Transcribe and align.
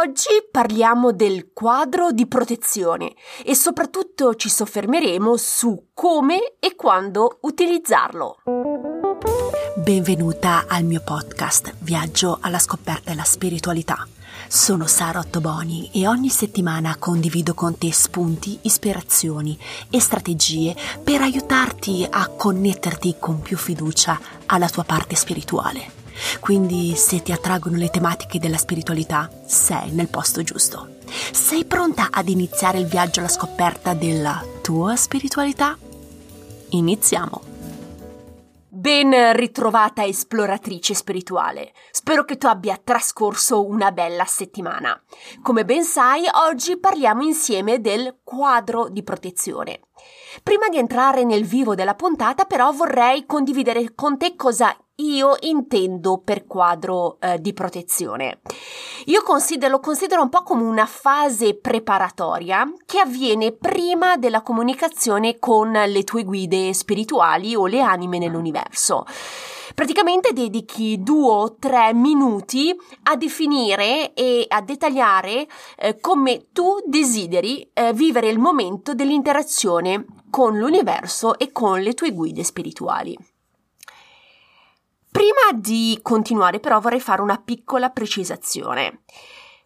Oggi 0.00 0.46
parliamo 0.48 1.10
del 1.10 1.50
quadro 1.52 2.12
di 2.12 2.28
protezione 2.28 3.14
e 3.44 3.56
soprattutto 3.56 4.36
ci 4.36 4.48
soffermeremo 4.48 5.36
su 5.36 5.88
come 5.92 6.54
e 6.60 6.76
quando 6.76 7.38
utilizzarlo. 7.40 8.36
Benvenuta 9.74 10.66
al 10.68 10.84
mio 10.84 11.00
podcast 11.04 11.74
Viaggio 11.80 12.38
alla 12.40 12.60
scoperta 12.60 13.10
della 13.10 13.24
spiritualità. 13.24 14.06
Sono 14.46 14.86
Sara 14.86 15.18
Ottoboni 15.18 15.90
e 15.92 16.06
ogni 16.06 16.28
settimana 16.28 16.94
condivido 16.96 17.54
con 17.54 17.76
te 17.76 17.92
spunti, 17.92 18.56
ispirazioni 18.62 19.58
e 19.90 19.98
strategie 19.98 20.76
per 21.02 21.22
aiutarti 21.22 22.06
a 22.08 22.28
connetterti 22.28 23.16
con 23.18 23.40
più 23.40 23.56
fiducia 23.56 24.16
alla 24.46 24.68
tua 24.68 24.84
parte 24.84 25.16
spirituale. 25.16 25.97
Quindi 26.40 26.94
se 26.94 27.22
ti 27.22 27.32
attraggono 27.32 27.76
le 27.76 27.90
tematiche 27.90 28.38
della 28.38 28.56
spiritualità, 28.56 29.30
sei 29.46 29.90
nel 29.90 30.08
posto 30.08 30.42
giusto. 30.42 30.96
Sei 31.32 31.64
pronta 31.64 32.08
ad 32.10 32.28
iniziare 32.28 32.78
il 32.78 32.86
viaggio 32.86 33.20
alla 33.20 33.28
scoperta 33.28 33.94
della 33.94 34.44
tua 34.62 34.96
spiritualità? 34.96 35.76
Iniziamo! 36.70 37.48
Ben 38.70 39.32
ritrovata 39.32 40.04
esploratrice 40.04 40.94
spirituale. 40.94 41.72
Spero 41.90 42.24
che 42.24 42.38
tu 42.38 42.46
abbia 42.46 42.78
trascorso 42.82 43.66
una 43.66 43.90
bella 43.90 44.24
settimana. 44.24 45.02
Come 45.42 45.64
ben 45.64 45.82
sai, 45.82 46.26
oggi 46.46 46.78
parliamo 46.78 47.24
insieme 47.24 47.80
del 47.80 48.18
quadro 48.22 48.88
di 48.88 49.02
protezione. 49.02 49.80
Prima 50.42 50.68
di 50.68 50.78
entrare 50.78 51.24
nel 51.24 51.44
vivo 51.44 51.74
della 51.74 51.94
puntata, 51.94 52.44
però, 52.44 52.72
vorrei 52.72 53.26
condividere 53.26 53.94
con 53.94 54.18
te 54.18 54.36
cosa 54.36 54.76
io 55.00 55.36
intendo 55.40 56.18
per 56.18 56.46
quadro 56.46 57.18
eh, 57.20 57.40
di 57.40 57.52
protezione. 57.52 58.40
Io 59.06 59.22
considero, 59.22 59.72
lo 59.72 59.80
considero 59.80 60.22
un 60.22 60.28
po' 60.28 60.42
come 60.42 60.64
una 60.64 60.86
fase 60.86 61.54
preparatoria 61.54 62.70
che 62.84 62.98
avviene 62.98 63.52
prima 63.52 64.16
della 64.16 64.42
comunicazione 64.42 65.38
con 65.38 65.70
le 65.70 66.04
tue 66.04 66.24
guide 66.24 66.72
spirituali 66.72 67.54
o 67.54 67.66
le 67.66 67.80
anime 67.80 68.18
nell'universo. 68.18 69.04
Praticamente 69.74 70.32
dedichi 70.32 71.00
due 71.00 71.30
o 71.30 71.56
tre 71.56 71.94
minuti 71.94 72.74
a 73.04 73.16
definire 73.16 74.12
e 74.14 74.44
a 74.48 74.60
dettagliare 74.60 75.46
eh, 75.76 76.00
come 76.00 76.48
tu 76.52 76.78
desideri 76.84 77.70
eh, 77.72 77.92
vivere 77.92 78.28
il 78.28 78.40
momento 78.40 78.94
dell'interazione 78.94 80.04
con 80.38 80.56
l'universo 80.56 81.36
e 81.36 81.50
con 81.50 81.80
le 81.80 81.94
tue 81.94 82.12
guide 82.12 82.44
spirituali. 82.44 83.18
Prima 85.10 85.50
di 85.52 85.98
continuare 86.00 86.60
però 86.60 86.78
vorrei 86.78 87.00
fare 87.00 87.22
una 87.22 87.42
piccola 87.44 87.90
precisazione. 87.90 89.00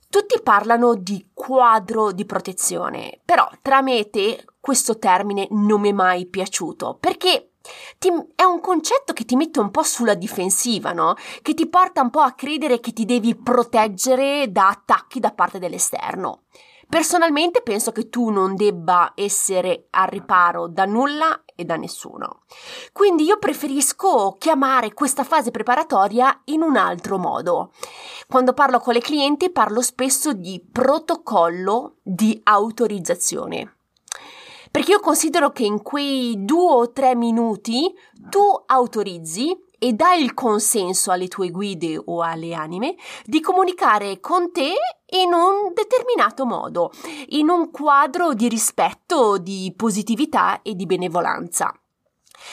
Tutti 0.09 0.41
parlano 0.43 0.95
di 0.95 1.28
quadro 1.34 2.11
di 2.11 2.25
protezione, 2.25 3.20
però 3.23 3.47
tra 3.61 3.83
me 3.83 3.98
e 3.98 4.09
te 4.09 4.47
questo 4.61 4.98
termine 4.98 5.47
non 5.50 5.83
mi 5.83 5.91
è 5.91 5.93
mai 5.93 6.25
piaciuto 6.25 6.97
perché 6.98 7.50
ti, 7.98 8.09
è 8.34 8.45
un 8.45 8.61
concetto 8.61 9.12
che 9.12 9.27
ti 9.27 9.37
mette 9.37 9.61
un 9.61 9.70
po' 9.70 9.83
sulla 9.83 10.15
difensiva, 10.15 10.93
no? 10.93 11.17
Che 11.43 11.53
ti 11.53 11.69
porta 11.69 12.00
un 12.00 12.09
po' 12.09 12.20
a 12.20 12.33
credere 12.33 12.81
che 12.81 12.95
ti 12.95 13.05
devi 13.05 13.37
proteggere 13.37 14.50
da 14.50 14.69
attacchi 14.69 15.20
da 15.20 15.33
parte 15.33 15.59
dell'esterno. 15.59 16.45
Personalmente 16.93 17.62
penso 17.62 17.91
che 17.91 18.11
tu 18.11 18.29
non 18.29 18.55
debba 18.55 19.12
essere 19.15 19.87
al 19.93 20.09
riparo 20.09 20.69
da 20.69 20.85
nulla 20.85 21.43
e 21.55 21.65
da 21.65 21.77
nessuno. 21.77 22.43
Quindi 22.93 23.25
io 23.25 23.39
preferisco 23.39 24.37
chiamare 24.39 24.93
questa 24.93 25.25
fase 25.25 25.51
preparatoria 25.51 26.43
in 26.45 26.61
un 26.61 26.77
altro 26.77 27.17
modo. 27.17 27.73
Quando 28.29 28.53
parlo 28.53 28.79
con 28.79 28.93
le 28.93 29.01
clienti 29.01 29.49
parlo 29.49 29.81
spesso 29.81 30.34
di 30.34 30.62
protocollo 30.71 31.95
di 32.03 32.39
autorizzazione. 32.43 33.77
Perché 34.71 34.91
io 34.91 35.01
considero 35.01 35.51
che 35.51 35.65
in 35.65 35.81
quei 35.81 36.45
due 36.45 36.73
o 36.73 36.93
tre 36.93 37.15
minuti 37.15 37.91
tu 38.28 38.45
autorizzi 38.66 39.59
e 39.78 39.95
dai 39.95 40.22
il 40.22 40.34
consenso 40.34 41.11
alle 41.11 41.28
tue 41.28 41.50
guide 41.50 41.99
o 42.05 42.21
alle 42.21 42.53
anime 42.53 42.97
di 43.25 43.41
comunicare 43.41 44.21
con 44.21 44.53
te 44.53 44.75
in 45.12 45.33
un 45.33 45.73
determinato 45.75 46.45
modo, 46.45 46.91
in 47.28 47.49
un 47.49 47.71
quadro 47.71 48.34
di 48.34 48.49
rispetto, 48.49 49.39
di 49.39 49.73
positività 49.77 50.62
e 50.62 50.75
di 50.75 50.87
benevolenza. 50.87 51.75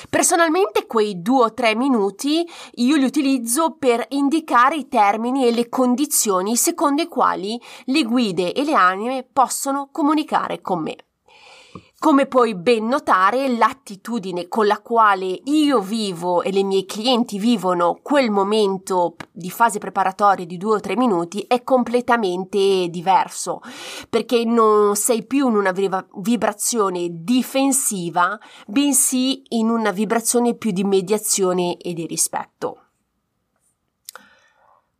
Personalmente 0.09 0.85
quei 0.85 1.21
due 1.21 1.45
o 1.45 1.53
tre 1.53 1.75
minuti 1.75 2.47
io 2.75 2.95
li 2.95 3.05
utilizzo 3.05 3.75
per 3.77 4.05
indicare 4.09 4.75
i 4.75 4.87
termini 4.87 5.47
e 5.47 5.51
le 5.51 5.67
condizioni 5.67 6.55
secondo 6.55 7.01
i 7.01 7.07
quali 7.07 7.59
le 7.85 8.03
guide 8.03 8.53
e 8.53 8.63
le 8.63 8.73
anime 8.73 9.27
possono 9.31 9.89
comunicare 9.91 10.61
con 10.61 10.81
me. 10.81 10.95
Come 11.99 12.27
puoi 12.27 12.55
ben 12.55 12.87
notare, 12.87 13.57
l'attitudine 13.57 14.47
con 14.47 14.65
la 14.65 14.79
quale 14.79 15.41
io 15.43 15.81
vivo 15.81 16.41
e 16.41 16.49
le 16.49 16.63
mie 16.63 16.85
clienti 16.85 17.37
vivono 17.37 17.99
quel 18.01 18.29
momento 18.29 19.17
di 19.33 19.49
fase 19.51 19.79
preparatoria 19.79 20.45
di 20.45 20.55
due 20.55 20.75
o 20.75 20.79
tre 20.79 20.95
minuti 20.95 21.41
è 21.45 21.61
completamente 21.61 22.87
diverso, 22.87 23.59
perché 24.09 24.45
non 24.45 24.95
sei 24.95 25.25
più 25.25 25.49
in 25.49 25.57
una 25.57 25.73
vibrazione 25.73 27.09
difensiva, 27.11 28.39
bensì 28.65 29.43
in 29.49 29.69
una 29.69 29.91
vibrazione 29.91 30.55
più 30.55 30.71
di 30.71 30.85
mediazione 30.85 31.75
e 31.75 31.91
di 31.91 32.05
rispetto. 32.05 32.83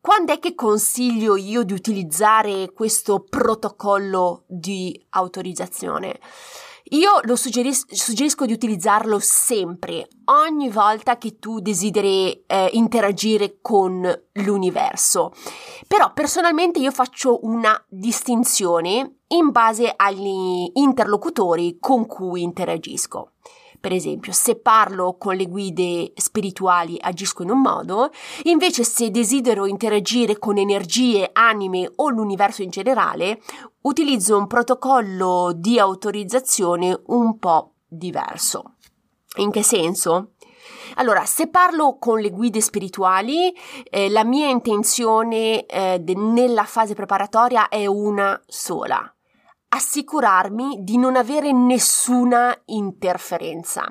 Quando 0.02 0.34
è 0.34 0.40
che 0.40 0.54
consiglio 0.54 1.38
io 1.38 1.64
di 1.64 1.72
utilizzare 1.72 2.74
questo 2.74 3.22
protocollo 3.22 4.44
di 4.48 5.02
autorizzazione? 5.12 6.20
Io 6.90 7.20
lo 7.24 7.36
suggeris- 7.36 7.86
suggerisco 7.94 8.46
di 8.46 8.54
utilizzarlo 8.54 9.20
sempre, 9.20 10.08
ogni 10.26 10.70
volta 10.70 11.20
che 11.20 11.38
tu 11.38 11.60
desideri 11.60 12.44
eh, 12.48 12.70
interagire 12.74 13.60
con 13.62 14.02
l'universo. 14.34 15.32
Però 15.88 16.12
personalmente 16.14 16.80
io 16.80 16.92
faccio 16.92 17.46
una 17.46 17.80
distinzione 17.88 19.18
in 19.28 19.52
base 19.52 19.94
agli 19.96 20.72
interlocutori 20.74 21.78
con 21.80 22.08
cui 22.08 22.42
interagisco. 22.42 23.34
Per 23.80 23.94
esempio, 23.94 24.34
se 24.34 24.56
parlo 24.56 25.16
con 25.18 25.36
le 25.36 25.46
guide 25.46 26.12
spirituali 26.16 26.98
agisco 27.00 27.44
in 27.44 27.52
un 27.52 27.62
modo, 27.62 28.12
invece 28.44 28.84
se 28.84 29.10
desidero 29.10 29.66
interagire 29.66 30.38
con 30.38 30.58
energie, 30.58 31.30
anime 31.32 31.90
o 31.96 32.10
l'universo 32.10 32.62
in 32.62 32.72
generale, 32.72 33.40
utilizzo 33.82 34.38
un 34.38 34.48
protocollo 34.48 35.54
di 35.56 35.80
autorizzazione 35.80 37.00
un 37.08 37.40
po' 37.40 37.76
diverso. 37.88 38.74
In 39.38 39.50
che 39.52 39.64
senso? 39.64 40.32
Allora, 40.96 41.26
se 41.26 41.48
parlo 41.48 41.98
con 41.98 42.20
le 42.20 42.30
guide 42.30 42.60
spirituali, 42.60 43.56
eh, 43.90 44.10
la 44.10 44.26
mia 44.26 44.50
intenzione 44.50 45.66
eh, 45.66 46.00
de- 46.00 46.16
nella 46.16 46.66
fase 46.66 46.96
preparatoria 46.96 47.70
è 47.70 47.86
una 47.86 48.40
sola, 48.46 49.14
assicurarmi 49.70 50.84
di 50.84 50.98
non 50.98 51.16
avere 51.16 51.52
nessuna 51.52 52.56
interferenza. 52.66 53.86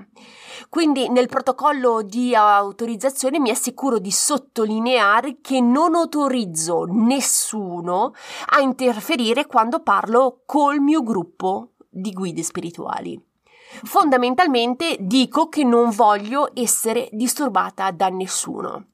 Quindi 0.68 1.08
nel 1.08 1.28
protocollo 1.28 2.02
di 2.02 2.34
autorizzazione 2.34 3.38
mi 3.38 3.50
assicuro 3.50 3.98
di 3.98 4.10
sottolineare 4.10 5.38
che 5.40 5.60
non 5.60 5.94
autorizzo 5.94 6.84
nessuno 6.88 8.12
a 8.50 8.60
interferire 8.60 9.46
quando 9.46 9.80
parlo 9.80 10.42
col 10.44 10.80
mio 10.80 11.02
gruppo 11.02 11.70
di 11.88 12.12
guide 12.12 12.42
spirituali. 12.42 13.20
Fondamentalmente 13.84 14.96
dico 14.98 15.48
che 15.48 15.62
non 15.62 15.90
voglio 15.90 16.50
essere 16.54 17.08
disturbata 17.12 17.90
da 17.90 18.08
nessuno. 18.08 18.86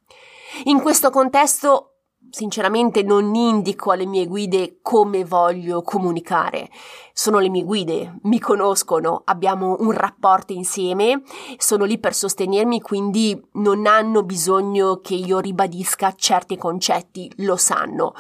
In 0.65 0.81
questo 0.81 1.11
contesto 1.11 1.94
sinceramente 2.31 3.03
non 3.03 3.35
indico 3.35 3.91
alle 3.91 4.07
mie 4.07 4.27
guide 4.27 4.79
come 4.83 5.25
voglio 5.25 5.83
comunicare. 5.83 6.71
Sono 7.13 7.39
le 7.39 7.49
mie 7.49 7.63
guide, 7.63 8.19
mi 8.23 8.41
conoscono, 8.41 9.23
abbiamo 9.25 9.77
un 9.79 9.93
rapporto 9.93 10.53
insieme, 10.53 11.23
sono 11.59 11.85
lì 11.85 11.99
per 11.99 12.15
sostenermi, 12.15 12.81
quindi 12.81 13.41
non 13.53 13.87
hanno 13.87 14.23
bisogno 14.25 14.99
che 14.99 15.15
io 15.15 15.39
ribadisca 15.39 16.15
certi 16.17 16.57
concetti, 16.57 17.33
lo 17.39 17.57
sanno. 17.57 18.15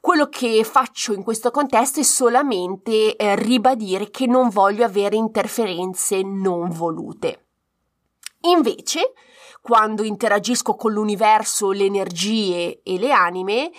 Quello 0.00 0.28
che 0.28 0.64
faccio 0.64 1.12
in 1.12 1.22
questo 1.22 1.50
contesto 1.50 2.00
è 2.00 2.04
solamente 2.04 3.16
eh, 3.16 3.36
ribadire 3.36 4.10
che 4.10 4.26
non 4.26 4.48
voglio 4.48 4.84
avere 4.84 5.16
interferenze 5.16 6.22
non 6.22 6.70
volute. 6.70 7.44
Invece, 8.42 9.12
quando 9.68 10.02
interagisco 10.02 10.76
con 10.76 10.92
l'universo, 10.94 11.72
le 11.72 11.84
energie 11.84 12.80
e 12.82 12.98
le 12.98 13.12
anime, 13.12 13.70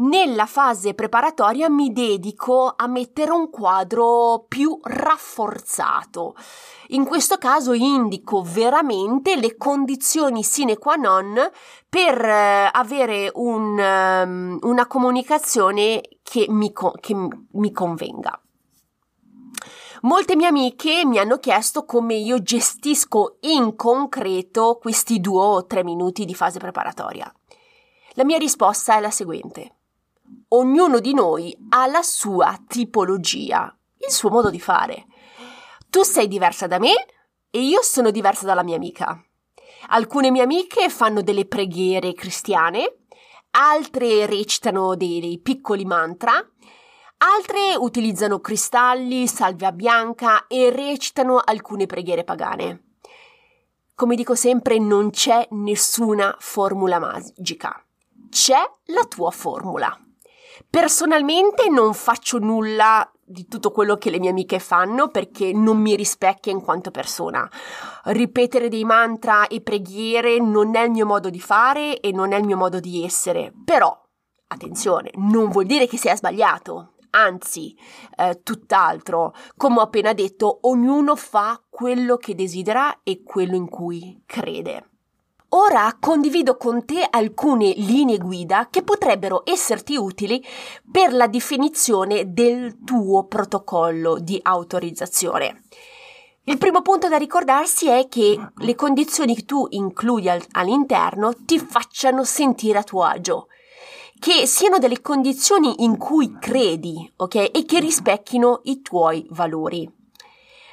nella 0.00 0.44
fase 0.44 0.92
preparatoria 0.92 1.70
mi 1.70 1.94
dedico 1.94 2.74
a 2.76 2.86
mettere 2.86 3.30
un 3.30 3.48
quadro 3.48 4.44
più 4.46 4.78
rafforzato. 4.82 6.34
In 6.88 7.06
questo 7.06 7.38
caso 7.38 7.72
indico 7.72 8.42
veramente 8.42 9.36
le 9.36 9.56
condizioni 9.56 10.42
sine 10.42 10.76
qua 10.76 10.96
non 10.96 11.34
per 11.88 12.22
eh, 12.22 12.68
avere 12.70 13.30
un, 13.32 13.78
um, 13.78 14.58
una 14.60 14.86
comunicazione 14.86 16.02
che 16.22 16.44
mi, 16.50 16.70
che 17.00 17.14
mi 17.52 17.72
convenga. 17.72 18.38
Molte 20.02 20.34
mie 20.34 20.46
amiche 20.46 21.04
mi 21.04 21.18
hanno 21.18 21.36
chiesto 21.36 21.84
come 21.84 22.14
io 22.14 22.40
gestisco 22.40 23.36
in 23.40 23.76
concreto 23.76 24.78
questi 24.80 25.20
due 25.20 25.42
o 25.42 25.66
tre 25.66 25.84
minuti 25.84 26.24
di 26.24 26.34
fase 26.34 26.58
preparatoria. 26.58 27.30
La 28.14 28.24
mia 28.24 28.38
risposta 28.38 28.96
è 28.96 29.00
la 29.00 29.10
seguente. 29.10 29.74
Ognuno 30.48 31.00
di 31.00 31.12
noi 31.12 31.54
ha 31.68 31.86
la 31.86 32.00
sua 32.00 32.58
tipologia, 32.66 33.76
il 33.98 34.10
suo 34.10 34.30
modo 34.30 34.48
di 34.48 34.58
fare. 34.58 35.04
Tu 35.90 36.02
sei 36.02 36.28
diversa 36.28 36.66
da 36.66 36.78
me 36.78 36.94
e 37.50 37.60
io 37.60 37.82
sono 37.82 38.10
diversa 38.10 38.46
dalla 38.46 38.62
mia 38.62 38.76
amica. 38.76 39.22
Alcune 39.88 40.30
mie 40.30 40.42
amiche 40.42 40.88
fanno 40.88 41.20
delle 41.20 41.44
preghiere 41.44 42.14
cristiane, 42.14 43.00
altre 43.50 44.24
recitano 44.24 44.94
dei 44.96 45.38
piccoli 45.42 45.84
mantra 45.84 46.42
Altre 47.22 47.76
utilizzano 47.76 48.40
cristalli, 48.40 49.26
salvia 49.26 49.72
bianca 49.72 50.46
e 50.46 50.70
recitano 50.70 51.36
alcune 51.36 51.84
preghiere 51.84 52.24
pagane. 52.24 52.94
Come 53.94 54.16
dico 54.16 54.34
sempre, 54.34 54.78
non 54.78 55.10
c'è 55.10 55.46
nessuna 55.50 56.34
formula 56.38 56.98
magica. 56.98 57.84
C'è 58.30 58.56
la 58.86 59.04
tua 59.04 59.30
formula. 59.32 59.94
Personalmente 60.70 61.68
non 61.68 61.92
faccio 61.92 62.38
nulla 62.38 63.06
di 63.22 63.46
tutto 63.48 63.70
quello 63.70 63.96
che 63.96 64.08
le 64.08 64.18
mie 64.18 64.30
amiche 64.30 64.58
fanno 64.58 65.08
perché 65.08 65.52
non 65.52 65.76
mi 65.76 65.96
rispecchia 65.96 66.52
in 66.52 66.62
quanto 66.62 66.90
persona. 66.90 67.46
Ripetere 68.04 68.70
dei 68.70 68.84
mantra 68.84 69.46
e 69.46 69.60
preghiere 69.60 70.38
non 70.38 70.74
è 70.74 70.84
il 70.84 70.90
mio 70.90 71.04
modo 71.04 71.28
di 71.28 71.40
fare 71.40 72.00
e 72.00 72.12
non 72.12 72.32
è 72.32 72.38
il 72.38 72.46
mio 72.46 72.56
modo 72.56 72.80
di 72.80 73.04
essere. 73.04 73.52
Però, 73.62 73.94
attenzione, 74.46 75.10
non 75.16 75.50
vuol 75.50 75.66
dire 75.66 75.86
che 75.86 75.98
sia 75.98 76.16
sbagliato 76.16 76.94
anzi 77.10 77.76
eh, 78.16 78.40
tutt'altro. 78.42 79.34
Come 79.56 79.78
ho 79.78 79.82
appena 79.82 80.12
detto, 80.12 80.58
ognuno 80.62 81.16
fa 81.16 81.60
quello 81.68 82.16
che 82.16 82.34
desidera 82.34 83.00
e 83.02 83.22
quello 83.22 83.56
in 83.56 83.68
cui 83.68 84.22
crede. 84.26 84.84
Ora 85.52 85.96
condivido 85.98 86.56
con 86.56 86.84
te 86.84 87.04
alcune 87.10 87.72
linee 87.76 88.18
guida 88.18 88.68
che 88.70 88.82
potrebbero 88.82 89.42
esserti 89.44 89.96
utili 89.96 90.44
per 90.90 91.12
la 91.12 91.26
definizione 91.26 92.32
del 92.32 92.84
tuo 92.84 93.24
protocollo 93.24 94.18
di 94.20 94.38
autorizzazione. 94.40 95.64
Il 96.44 96.56
primo 96.56 96.82
punto 96.82 97.08
da 97.08 97.16
ricordarsi 97.16 97.88
è 97.88 98.06
che 98.08 98.38
le 98.54 98.74
condizioni 98.76 99.34
che 99.34 99.44
tu 99.44 99.66
includi 99.70 100.28
al- 100.28 100.44
all'interno 100.52 101.32
ti 101.44 101.58
facciano 101.58 102.22
sentire 102.22 102.78
a 102.78 102.84
tuo 102.84 103.02
agio 103.02 103.48
che 104.20 104.46
siano 104.46 104.78
delle 104.78 105.00
condizioni 105.00 105.82
in 105.82 105.96
cui 105.96 106.36
credi, 106.38 107.10
ok? 107.16 107.34
E 107.36 107.64
che 107.66 107.80
rispecchino 107.80 108.60
i 108.64 108.82
tuoi 108.82 109.26
valori. 109.30 109.90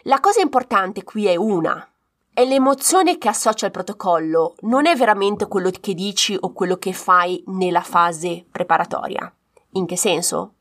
La 0.03 0.19
cosa 0.19 0.41
importante 0.41 1.03
qui 1.03 1.27
è 1.27 1.35
una, 1.37 1.89
è 2.33 2.45
l'emozione 2.45 3.17
che 3.17 3.29
associa 3.29 3.65
al 3.65 3.71
protocollo, 3.71 4.55
non 4.61 4.85
è 4.85 4.95
veramente 4.95 5.47
quello 5.47 5.71
che 5.71 5.93
dici 5.93 6.37
o 6.37 6.51
quello 6.51 6.75
che 6.75 6.91
fai 6.91 7.41
nella 7.47 7.81
fase 7.81 8.45
preparatoria. 8.51 9.33
In 9.71 9.85
che 9.85 9.95
senso? 9.95 10.55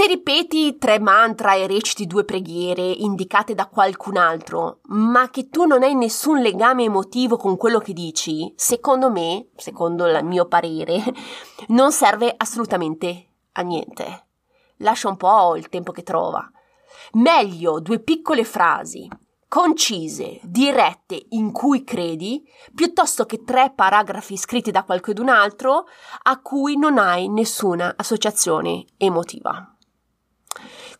Se 0.00 0.06
ripeti 0.06 0.78
tre 0.78 0.98
mantra 0.98 1.52
e 1.56 1.66
reciti 1.66 2.06
due 2.06 2.24
preghiere 2.24 2.80
indicate 2.80 3.54
da 3.54 3.66
qualcun 3.66 4.16
altro, 4.16 4.80
ma 4.84 5.28
che 5.28 5.50
tu 5.50 5.66
non 5.66 5.82
hai 5.82 5.94
nessun 5.94 6.40
legame 6.40 6.84
emotivo 6.84 7.36
con 7.36 7.58
quello 7.58 7.80
che 7.80 7.92
dici, 7.92 8.50
secondo 8.56 9.10
me, 9.10 9.50
secondo 9.56 10.06
il 10.06 10.24
mio 10.24 10.46
parere, 10.46 11.02
non 11.68 11.92
serve 11.92 12.32
assolutamente 12.34 13.26
a 13.52 13.60
niente. 13.60 14.28
Lascia 14.78 15.10
un 15.10 15.18
po' 15.18 15.54
il 15.56 15.68
tempo 15.68 15.92
che 15.92 16.02
trova. 16.02 16.50
Meglio 17.12 17.78
due 17.78 18.00
piccole 18.00 18.44
frasi 18.44 19.06
concise, 19.48 20.40
dirette, 20.44 21.26
in 21.30 21.52
cui 21.52 21.84
credi, 21.84 22.42
piuttosto 22.74 23.26
che 23.26 23.44
tre 23.44 23.70
paragrafi 23.76 24.38
scritti 24.38 24.70
da 24.70 24.82
qualcun 24.84 25.28
altro 25.28 25.84
a 26.22 26.40
cui 26.40 26.78
non 26.78 26.96
hai 26.96 27.28
nessuna 27.28 27.92
associazione 27.98 28.86
emotiva. 28.96 29.74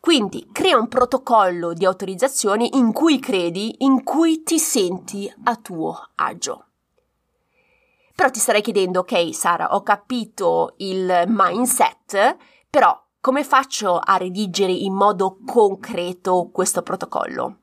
Quindi 0.00 0.48
crea 0.50 0.78
un 0.78 0.88
protocollo 0.88 1.74
di 1.74 1.84
autorizzazione 1.84 2.66
in 2.72 2.90
cui 2.90 3.20
credi, 3.20 3.84
in 3.84 4.02
cui 4.02 4.42
ti 4.42 4.58
senti 4.58 5.30
a 5.44 5.56
tuo 5.56 6.08
agio. 6.14 6.64
Però 8.14 8.30
ti 8.30 8.40
starei 8.40 8.62
chiedendo, 8.62 9.00
ok 9.00 9.34
Sara, 9.34 9.74
ho 9.74 9.82
capito 9.82 10.74
il 10.78 11.24
mindset, 11.26 12.36
però 12.70 12.98
come 13.20 13.44
faccio 13.44 13.98
a 13.98 14.16
redigere 14.16 14.72
in 14.72 14.94
modo 14.94 15.38
concreto 15.44 16.48
questo 16.50 16.82
protocollo? 16.82 17.58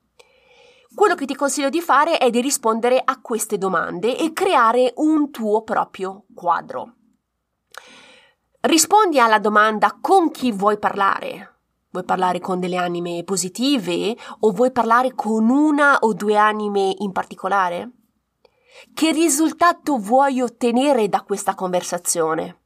Quello 0.94 1.16
che 1.16 1.26
ti 1.26 1.36
consiglio 1.36 1.70
di 1.70 1.82
fare 1.82 2.18
è 2.18 2.30
di 2.30 2.42
rispondere 2.42 3.02
a 3.04 3.20
queste 3.20 3.58
domande 3.58 4.16
e 4.16 4.34
creare 4.34 4.94
un 4.98 5.32
tuo 5.32 5.64
proprio 5.64 6.26
quadro. 6.34 6.94
Rispondi 8.62 9.20
alla 9.20 9.40
domanda 9.40 9.98
con 10.00 10.30
chi 10.32 10.52
vuoi 10.52 10.78
parlare, 10.78 11.57
Vuoi 11.98 12.10
parlare 12.10 12.40
con 12.40 12.60
delle 12.60 12.76
anime 12.76 13.24
positive 13.24 14.16
o 14.42 14.52
vuoi 14.52 14.72
parlare 14.72 15.16
con 15.16 15.50
una 15.50 15.98
o 16.02 16.14
due 16.14 16.36
anime 16.36 16.94
in 17.00 17.12
particolare? 17.12 17.90
Che 18.94 19.12
risultato 19.12 19.98
vuoi 19.98 20.40
ottenere 20.42 21.10
da 21.10 21.24
questa 21.24 21.56
conversazione? 21.56 22.60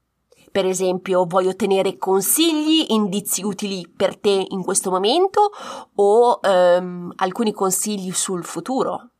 Per 0.51 0.65
esempio, 0.65 1.23
vuoi 1.23 1.47
ottenere 1.47 1.97
consigli, 1.97 2.87
indizi 2.89 3.41
utili 3.41 3.87
per 3.87 4.17
te 4.17 4.47
in 4.49 4.63
questo 4.63 4.91
momento 4.91 5.51
o 5.95 6.39
um, 6.43 7.13
alcuni 7.15 7.53
consigli 7.53 8.11
sul 8.11 8.43
futuro? 8.43 9.11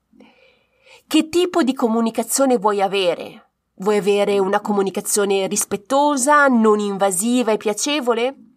Che 1.07 1.29
tipo 1.29 1.63
di 1.63 1.73
comunicazione 1.73 2.57
vuoi 2.57 2.81
avere? 2.81 3.51
Vuoi 3.75 3.95
avere 3.95 4.39
una 4.39 4.59
comunicazione 4.59 5.47
rispettosa, 5.47 6.47
non 6.47 6.79
invasiva 6.79 7.53
e 7.53 7.57
piacevole? 7.57 8.50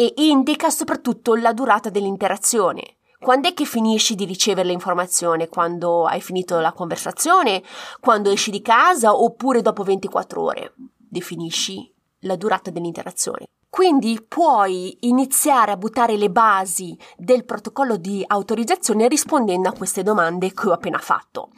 E 0.00 0.14
indica 0.18 0.70
soprattutto 0.70 1.34
la 1.34 1.52
durata 1.52 1.90
dell'interazione. 1.90 2.98
Quando 3.18 3.48
è 3.48 3.52
che 3.52 3.64
finisci 3.64 4.14
di 4.14 4.26
ricevere 4.26 4.68
l'informazione? 4.68 5.48
Quando 5.48 6.04
hai 6.04 6.20
finito 6.20 6.60
la 6.60 6.72
conversazione? 6.72 7.64
Quando 7.98 8.30
esci 8.30 8.52
di 8.52 8.62
casa? 8.62 9.12
Oppure 9.12 9.60
dopo 9.60 9.82
24 9.82 10.40
ore? 10.40 10.74
Definisci 10.96 11.92
la 12.20 12.36
durata 12.36 12.70
dell'interazione. 12.70 13.48
Quindi 13.70 14.24
puoi 14.26 14.96
iniziare 15.00 15.72
a 15.72 15.76
buttare 15.76 16.16
le 16.16 16.30
basi 16.30 16.96
del 17.16 17.44
protocollo 17.44 17.96
di 17.96 18.24
autorizzazione 18.26 19.08
rispondendo 19.08 19.68
a 19.68 19.72
queste 19.72 20.02
domande 20.02 20.52
che 20.52 20.68
ho 20.68 20.72
appena 20.72 20.98
fatto. 20.98 21.50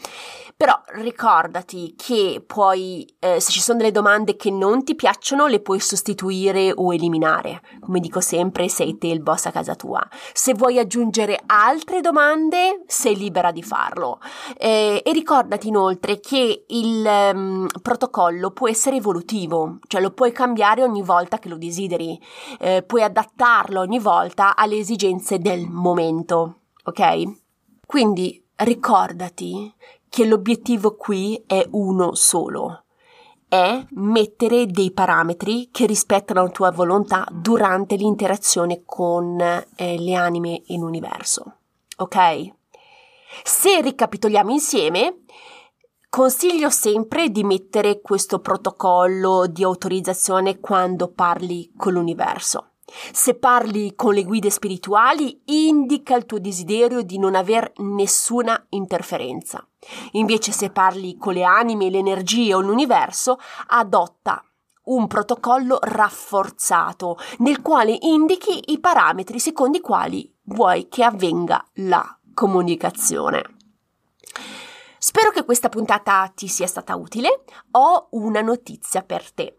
Però 0.61 0.79
ricordati 0.89 1.95
che 1.97 2.45
puoi, 2.47 3.11
eh, 3.19 3.41
se 3.41 3.51
ci 3.51 3.63
sono 3.63 3.79
delle 3.79 3.93
domande 3.93 4.37
che 4.37 4.51
non 4.51 4.85
ti 4.85 4.95
piacciono, 4.95 5.47
le 5.47 5.61
puoi 5.61 5.81
sostituire 5.81 6.71
o 6.77 6.93
eliminare. 6.93 7.63
Come 7.81 7.99
dico 7.99 8.21
sempre, 8.21 8.69
sei 8.69 8.99
te 8.99 9.07
il 9.07 9.23
boss 9.23 9.47
a 9.47 9.53
casa 9.53 9.75
tua. 9.75 10.07
Se 10.35 10.53
vuoi 10.53 10.79
aggiungere 10.79 11.41
altre 11.47 12.03
domande, 12.03 12.83
sei 12.87 13.17
libera 13.17 13.53
di 13.53 13.63
farlo. 13.63 14.19
Eh, 14.59 15.01
e 15.03 15.13
ricordati 15.13 15.69
inoltre 15.69 16.21
che 16.21 16.65
il 16.67 17.07
um, 17.07 17.67
protocollo 17.81 18.51
può 18.51 18.69
essere 18.69 18.97
evolutivo, 18.97 19.79
cioè 19.87 20.03
lo 20.03 20.11
puoi 20.11 20.31
cambiare 20.31 20.83
ogni 20.83 21.01
volta 21.01 21.39
che 21.39 21.49
lo 21.49 21.57
desideri, 21.57 22.00
eh, 22.59 22.83
puoi 22.83 23.03
adattarlo 23.03 23.81
ogni 23.81 23.99
volta 23.99 24.55
alle 24.57 24.77
esigenze 24.77 25.39
del 25.39 25.67
momento, 25.69 26.61
ok? 26.85 27.23
Quindi 27.87 28.43
ricordati 28.57 29.73
che 30.09 30.25
l'obiettivo 30.27 30.97
qui 30.97 31.43
è 31.47 31.67
uno 31.71 32.15
solo. 32.15 32.85
È 33.49 33.85
mettere 33.91 34.67
dei 34.67 34.93
parametri 34.93 35.71
che 35.73 35.87
rispettano 35.87 36.43
la 36.43 36.51
tua 36.51 36.71
volontà 36.71 37.27
durante 37.33 37.97
l'interazione 37.97 38.83
con 38.85 39.41
eh, 39.41 39.99
le 39.99 40.15
anime 40.15 40.63
in 40.67 40.83
universo. 40.83 41.57
Ok? 41.97 42.53
Se 43.43 43.81
ricapitoliamo 43.81 44.51
insieme, 44.51 45.23
consiglio 46.11 46.71
sempre 46.71 47.31
di 47.31 47.45
mettere 47.45 48.01
questo 48.01 48.41
protocollo 48.41 49.47
di 49.47 49.63
autorizzazione 49.63 50.59
quando 50.59 51.13
parli 51.13 51.73
con 51.77 51.93
l'universo. 51.93 52.73
Se 53.13 53.37
parli 53.37 53.95
con 53.95 54.15
le 54.15 54.25
guide 54.25 54.51
spirituali, 54.51 55.41
indica 55.45 56.17
il 56.17 56.27
tuo 56.27 56.41
desiderio 56.41 57.03
di 57.03 57.19
non 57.19 57.37
aver 57.37 57.73
nessuna 57.77 58.67
interferenza. 58.71 59.65
Invece 60.13 60.51
se 60.51 60.71
parli 60.71 61.17
con 61.17 61.35
le 61.35 61.45
anime, 61.45 61.89
le 61.89 61.99
energie 61.99 62.53
o 62.53 62.61
l'universo, 62.61 63.39
adotta 63.69 64.45
un 64.87 65.07
protocollo 65.07 65.79
rafforzato 65.81 67.17
nel 67.39 67.63
quale 67.63 67.97
indichi 68.01 68.73
i 68.73 68.81
parametri 68.81 69.39
secondo 69.39 69.77
i 69.77 69.81
quali 69.81 70.29
vuoi 70.47 70.89
che 70.89 71.05
avvenga 71.05 71.65
la 71.75 72.19
comunicazione. 72.35 73.59
Spero 75.03 75.31
che 75.31 75.47
questa 75.47 75.71
puntata 75.71 76.31
ti 76.35 76.47
sia 76.47 76.67
stata 76.67 76.95
utile. 76.95 77.45
Ho 77.71 78.09
una 78.11 78.43
notizia 78.43 79.01
per 79.01 79.33
te. 79.33 79.57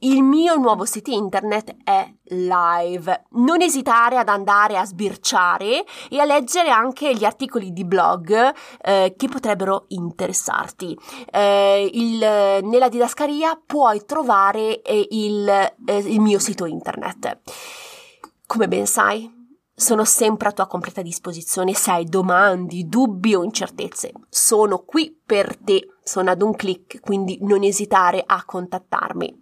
Il 0.00 0.22
mio 0.22 0.56
nuovo 0.56 0.84
sito 0.84 1.10
internet 1.10 1.74
è 1.82 2.06
live. 2.24 3.24
Non 3.30 3.62
esitare 3.62 4.18
ad 4.18 4.28
andare 4.28 4.76
a 4.76 4.84
sbirciare 4.84 5.86
e 6.10 6.20
a 6.20 6.26
leggere 6.26 6.68
anche 6.68 7.14
gli 7.14 7.24
articoli 7.24 7.72
di 7.72 7.86
blog 7.86 8.52
eh, 8.82 9.14
che 9.16 9.28
potrebbero 9.28 9.86
interessarti. 9.88 10.94
Eh, 11.30 11.90
il, 11.90 12.18
nella 12.18 12.90
didascalia 12.90 13.58
puoi 13.64 14.04
trovare 14.04 14.82
eh, 14.82 15.08
il, 15.12 15.48
eh, 15.48 15.96
il 15.96 16.20
mio 16.20 16.38
sito 16.38 16.66
internet. 16.66 17.38
Come 18.46 18.68
ben 18.68 18.86
sai, 18.86 19.43
sono 19.74 20.04
sempre 20.04 20.48
a 20.48 20.52
tua 20.52 20.66
completa 20.66 21.02
disposizione 21.02 21.74
se 21.74 21.90
hai 21.90 22.04
domande, 22.04 22.84
dubbi 22.84 23.34
o 23.34 23.42
incertezze. 23.42 24.12
Sono 24.28 24.84
qui 24.84 25.20
per 25.24 25.56
te, 25.56 25.96
sono 26.02 26.30
ad 26.30 26.42
un 26.42 26.54
clic, 26.54 27.00
quindi 27.00 27.38
non 27.42 27.62
esitare 27.62 28.22
a 28.24 28.44
contattarmi. 28.44 29.40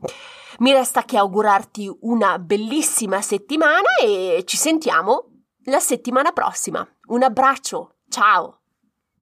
Mi 0.59 0.73
resta 0.73 1.05
che 1.05 1.17
augurarti 1.17 1.91
una 2.01 2.39
bellissima 2.39 3.21
settimana 3.21 3.97
e 4.03 4.43
ci 4.47 4.57
sentiamo 4.57 5.27
la 5.65 5.81
settimana 5.81 6.33
prossima. 6.33 6.87
Un 7.09 7.23
abbraccio, 7.23 7.97
ciao! 8.09 8.62